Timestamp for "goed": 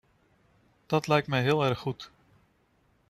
1.79-2.11